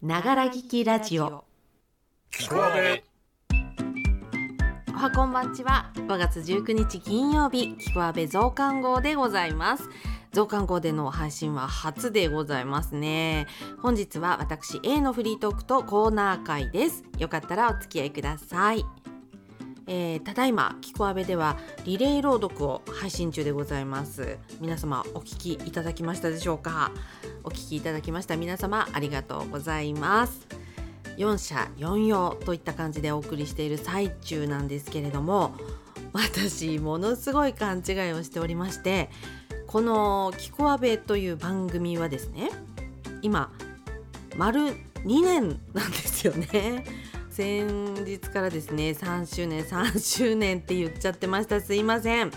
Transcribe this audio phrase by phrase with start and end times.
[0.00, 1.26] ながら聞きラジオ。
[1.26, 1.44] お
[4.92, 5.90] はこんばんちは。
[5.96, 7.74] 5月19日金曜日。
[7.74, 9.90] きこあべ増刊号でございます。
[10.32, 13.48] 増刊号での配信は初でございますね。
[13.80, 17.02] 本日は私 A のフリートークとコーナー会です。
[17.18, 18.84] よかったらお付き合いください
[19.90, 24.36] えー、ただいまキコアベではリレー朗読を配信中でございます。
[24.60, 26.92] 皆様お聞きいただきましたでしょうか？
[27.42, 30.46] お聞きいただきました皆様ありがとうございます。
[31.16, 35.54] 4社4用といった感じでお送りしている最中なんですけれども
[36.12, 39.10] 私ものすごい勘違いをしておりまして
[39.66, 42.50] この「キコアベ」という番組はですね
[43.22, 43.50] 今
[44.36, 46.84] 丸2年なんですよね。
[47.38, 51.60] 先日からですね3周年3周年って言っちゃってました。
[51.60, 52.32] すいません。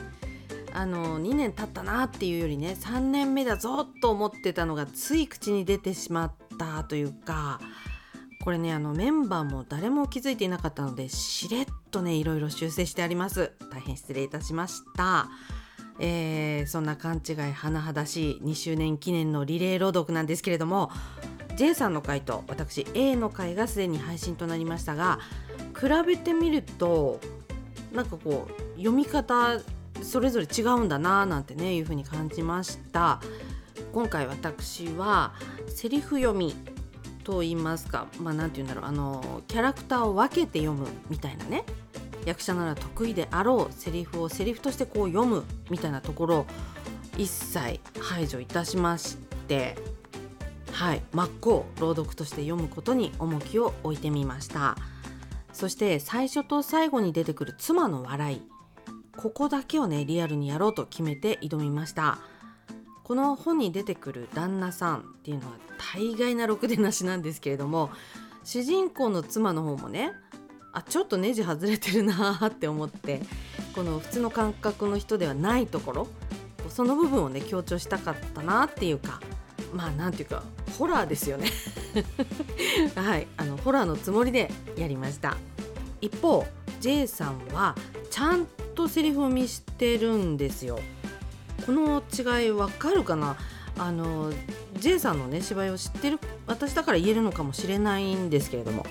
[0.73, 7.59] あの2年経ったなっていうよりね3年目だぞと思ってたのがつい口に出てしまったというか
[8.43, 13.53] これねあのメンバーも誰も気づいていなかったのでしれっとねいろいろ修正してあります。
[13.71, 15.29] 大変失礼いたしました。
[15.99, 20.89] えー、そんな勘違い甚だしい2周年記念のリレー朗読なんですけれども
[21.61, 25.19] J さんの回と私 A の回がすでに配信となりましたが
[25.79, 27.19] 比べてみると
[27.93, 29.59] なんかこう読み方
[30.01, 33.21] それぞれ違うんだななんてねいう風に感じました。
[33.93, 35.33] 今回私は
[35.67, 36.55] セリフ読み
[37.23, 41.63] と言いますかまあ何て言うんだろうあのキャラクターを分けて読むみたいなね
[42.25, 46.45] 役者なら得意であろうセリフをセリフとしてこう読むみたいなところを
[47.17, 49.17] 一切排除いたしまし
[49.47, 49.75] て
[50.81, 51.03] はい。
[51.13, 54.75] 真っ向朗読として読むことに重きを置いてみました。
[55.53, 58.41] そして最初と最後に出てくる妻の笑い。
[59.15, 62.17] ここだけをねリアルにやろうと決めて挑みました。
[63.03, 65.57] この本に出てくる旦那さんっていうのは
[65.93, 67.91] 大概なろくでなしなんですけれども
[68.43, 70.13] 主人公の妻の方もね
[70.73, 73.21] あちょっとネジ外れてるなーって思って
[73.75, 76.07] この普通の感覚の人ではないところ
[76.69, 79.19] その部分をね強調したかったなっていうか
[79.73, 80.43] まあなんていうか
[80.77, 81.49] ホラーですよね。
[82.95, 83.27] はい。
[83.37, 85.37] あのホラーのつもりでやりました。
[86.01, 86.45] 一方
[86.79, 87.75] J さんは
[88.09, 90.79] ちゃんとセリフを見してるんですよ。
[91.65, 93.37] この違いわかるかな？
[93.77, 94.31] あの
[94.79, 98.85] J さんのね芝居を知ってる私だから言えるのかもしれないんですけれども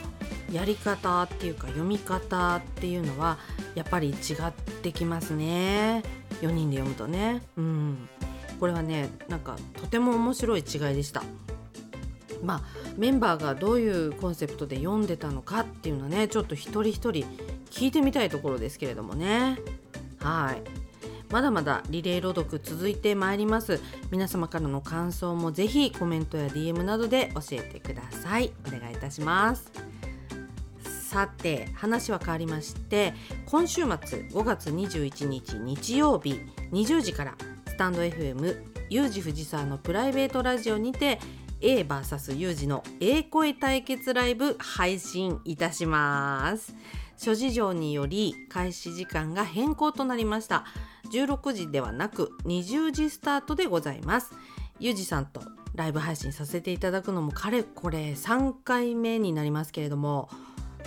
[0.53, 3.39] やり方っていうか読み方っていうのは
[3.75, 4.53] やっぱり違っ
[4.83, 6.03] てきますね。
[6.41, 7.43] 4人で読むとね。
[7.57, 8.09] うん。
[8.59, 11.23] これはねなんかとても面白い違いでした。
[12.43, 12.61] まあ
[12.97, 17.25] メンバーがどういうコンセプトで読んでたのかっていうのはねちょっと一人一人
[17.71, 19.59] 聞いてみたいところですけれどもね。
[20.19, 20.63] はい。
[21.31, 23.81] まだまだリレー朗読続いてまいります。
[24.11, 28.53] 皆様からの感想もぜひコメントや DM などで教えてください。
[28.67, 29.71] お願いいたします。
[31.11, 33.15] さて話は変わりまして
[33.47, 36.41] 今週末5月21日日曜日
[36.71, 37.35] 20時から
[37.67, 41.19] スタンド FM ユージ藤沢のプライベートラジオにて
[41.61, 46.75] AVS ユージの英声対決ライブ配信いたします。
[47.19, 50.65] 諸事情により開始時間が変更となりました。
[51.13, 54.33] 16時ではなく20時スタートでございます。
[54.79, 55.43] ユージさんと
[55.75, 60.31] ライブ配信させていただくのもかれこれ3回目になりますけれども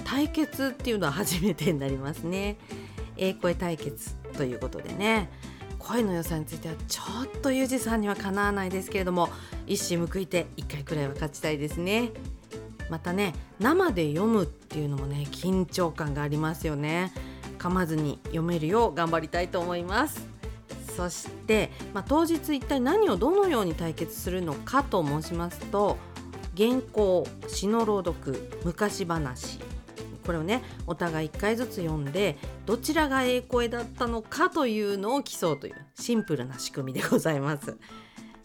[0.04, 2.58] 対決っていうのは初めてになりますね。
[3.16, 5.30] 英声対決ということでね。
[5.78, 7.04] 声の良さについてはちょ
[7.38, 9.30] っとユージさんにはかなわないですけれども
[9.68, 12.12] 一矢報いて1回くらいは勝ちたいですね。
[12.90, 17.12] またね生で読むっていうのもね緊張感がありますよね。
[17.58, 20.28] 噛まずに読めるよう頑張りたいと思います。
[20.96, 25.98] そして、まあ、当日一体何をどのように対決するのかと申しますと
[26.56, 29.60] 原稿詩の朗読昔話。
[30.26, 37.78] これをねお互い1回ずつ読んでどちらがええ声だったのかというのを競うというシンプルな仕組みでございます。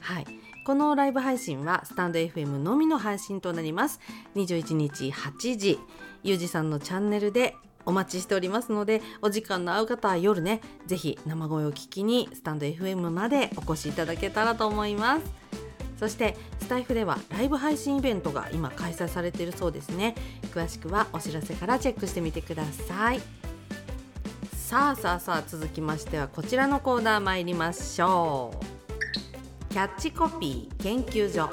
[0.01, 0.48] はい。
[0.69, 4.01] このライブ配信はスタンド FM のみの配信となります。
[4.37, 5.79] 21日8時。
[6.23, 7.57] ゆうじさんのチャンネルで
[7.87, 15.25] お待ちしておりますのでお時間の合う方は夜ねぜひ生声を聞きにスタンド FM までお越しいただけたらと思います。
[15.99, 20.17] そしてスタイフではライブ配信イベントが今開催されているそうですね。
[20.53, 23.23] 詳しくはお知らせからチェックしてみてください。
[24.53, 28.78] さあさあさあ続きましてはこちらのコーナー参りましょう。
[29.71, 31.49] キャッチコピー研究所。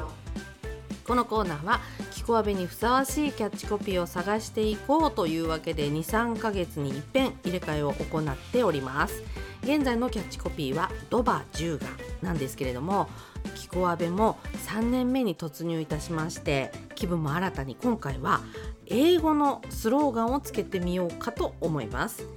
[1.05, 1.81] このコーナーは
[2.11, 9.21] キコアベにふさわしいキャッチコピーを探していこうというわけで23ヶ月に一遍入れ替えを行っております。
[9.63, 11.87] 現在のキャッチコピーはドバ10が
[12.21, 13.09] なんですけれども
[13.55, 14.37] キコアベも
[14.67, 18.41] 3年目に突入いたしまして気分も新たに今回は
[18.87, 22.27] 英語のスローガンをつけてみようかと思います。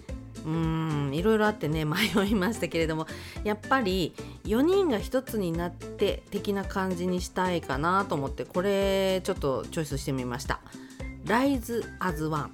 [0.45, 3.07] うーんいろいろあってね 迷いましたけれども
[3.45, 4.15] やっぱり
[4.45, 10.61] 4人が1つになって的な感じにしたいかなと思ってこれちょっとチョイスしてみました
[11.27, 12.51] 「Rise as One」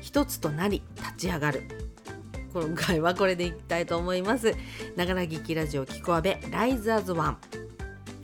[0.00, 1.86] 一つとなり立ち上がる。
[2.52, 4.54] 今回はこれでいきたいと思います。
[4.96, 7.36] ながら聞きラジオキコアベ Rise as One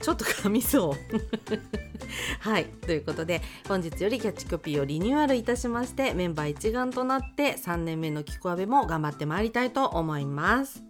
[0.01, 1.92] ちょっと噛みそう。
[2.41, 10.83] はいということで本日よりキャッチコピーをリニューアルいたしましてメンバー一丸となって3年目のキコアベも頑張ってまいりたいと思います。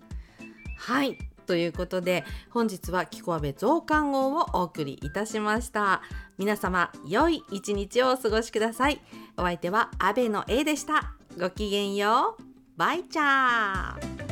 [0.77, 1.17] はい
[1.47, 6.03] ということで本日はキコアベ増刊号をお送りいたしました。
[6.39, 9.01] 皆様良い一日をお過ごしください。
[9.37, 11.15] お相手はアベの A でした。
[11.39, 12.43] ごきげんよう。
[12.77, 14.32] バイチャー。